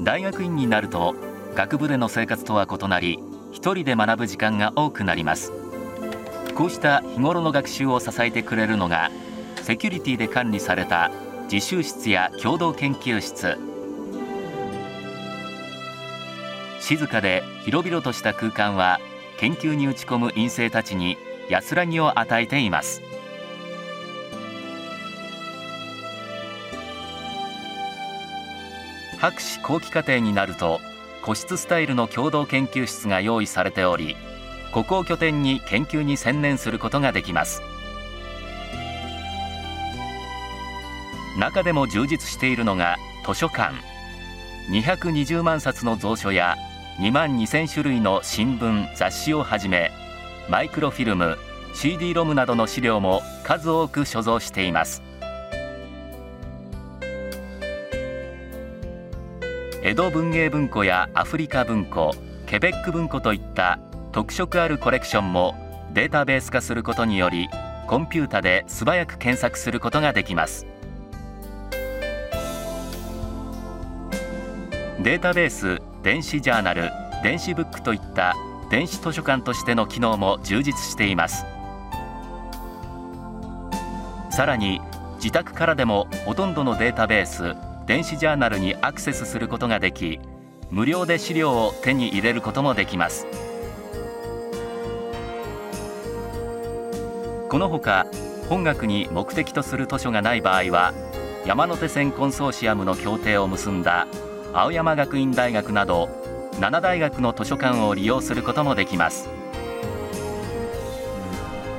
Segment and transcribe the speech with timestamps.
[0.00, 1.14] 大学院になると
[1.54, 3.18] 学部での生活とは異なり
[3.52, 5.52] 一人で学ぶ時間が多くなります。
[6.54, 9.10] こうした日頃の学習を支えてくれるのが
[9.62, 11.10] セキュリティで管理された
[11.50, 13.58] 自習室や共同研究室。
[16.80, 19.00] 静かで広々とした空間は
[19.38, 23.02] 研究に打ち込む院生たちに安らぎを与えています。
[29.18, 30.80] 博士後期課程になると
[31.22, 34.16] 個室スタイルの共同研究室が用意されており
[34.72, 37.62] ここを拠点に研究に専念することができます。
[41.38, 43.74] 中でも充実しているのが図書館。
[44.70, 46.56] 220万冊の蔵書や
[46.98, 49.92] 2万2000種類の新聞雑誌をはじめ
[50.48, 51.38] マイクロフィルム
[51.74, 55.02] CD ロムなどの資料も数多く所蔵しています。
[59.86, 62.10] 江戸文芸文庫やアフリカ文庫
[62.46, 63.78] ケベック文庫といった
[64.10, 65.54] 特色あるコレクションも
[65.94, 67.48] データベース化することにより
[67.86, 70.66] コンピュータで素早く検索することができます。
[75.04, 76.90] データベース電子ジャーナル
[77.22, 78.34] 電子ブックといった
[78.72, 81.46] 電子図書館としての機能も充実しています。
[84.30, 84.80] さらに
[85.18, 87.54] 自宅からでもほとんどのデータベース
[87.86, 90.18] 電子ジャーナルにアクセスすることができ
[90.70, 93.28] 無料で資料を手に入れることもできます。
[97.48, 98.06] このほか
[98.48, 100.92] 本学に目的とする図書がない場合は
[101.46, 104.08] 山手線コンソーシアムの協定を結んだ
[104.52, 106.08] 青山学院大学など
[106.54, 109.28] 7大学の図書館を利用することもできます。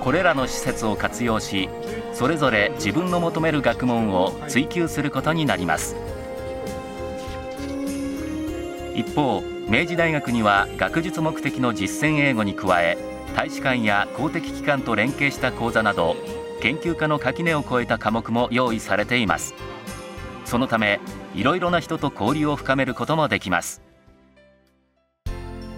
[0.00, 1.68] これらの施設を活用し
[2.12, 5.96] それぞれ自分の求める学問を追求することになります。
[8.94, 12.98] 一方明治大学には学術目的の実践英語に加え
[13.36, 16.16] 大使館や公的機関と連携した講座など
[16.60, 19.54] 研究家の垣根を越えた科目も用意されています。
[20.44, 20.98] そのため
[21.34, 23.80] いろいろな人と交流を深めることもできます。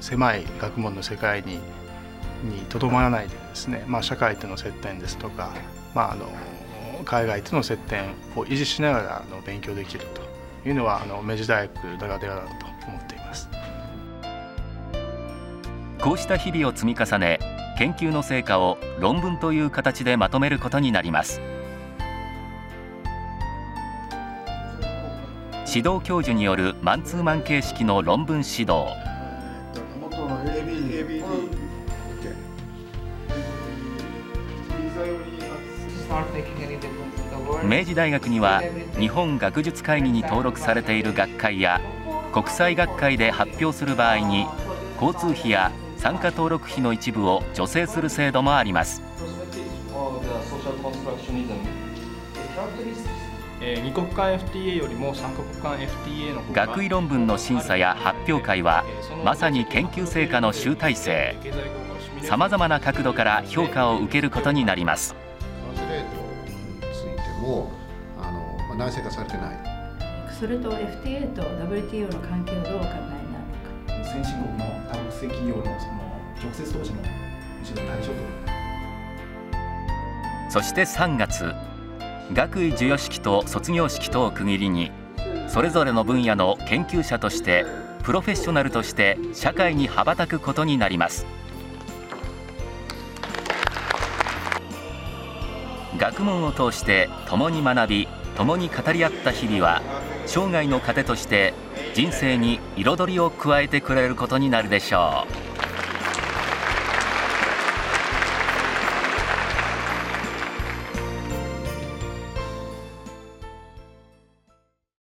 [0.00, 1.60] 狭い学問の世界に
[2.42, 5.52] にとどまらないでですね、まあ、社会との接点ですとか、
[5.94, 6.26] まあ、あの
[7.04, 8.04] 海外との接点
[8.36, 13.48] を維持しながらあの勉強できるというのはあの明治大学ならではだと思っています。
[16.00, 17.38] こうした日々を積み重ね
[17.78, 21.40] 研究の成果を論文という形でまとめることになります。
[25.66, 28.86] 指導教授によるマンツーマン形式の論文指導
[37.64, 38.62] 明治大学には
[38.98, 41.80] 日本学術会議に登録されている学会や
[42.32, 44.46] 国際学会で発表する場合に
[45.00, 49.02] 交通費や参加登録費の一部を助成する制度もあります。
[53.60, 58.84] 二国間 FTA よりも三国間 FTA の学位論文の審査や発表会は
[59.24, 61.34] まさに研究成果の集大成。
[62.24, 65.14] さまざまな角度から評価を受けることになります
[67.44, 67.70] も
[68.18, 69.74] あの、まあ、内製化されてない。
[70.38, 73.38] それと FTA と WTO の関係をどうお考えにな
[73.92, 74.04] るのか。
[74.10, 76.04] 先進国の多国籍企業のその
[76.42, 76.98] 直接投資の
[77.62, 78.14] 一度対象と
[80.50, 81.52] そして3月
[82.32, 84.92] 学位授与式と卒業式とを区切りに
[85.48, 87.64] それぞれの分野の研究者として
[88.02, 91.26] プロフェッショナルとして社会に羽ばたくことになります
[95.98, 99.82] 学問を通して共に学び共に語り合った日々は
[100.26, 101.54] 生涯の糧として
[101.94, 105.53] 人生に彩りを加えてくれることになるでしょう。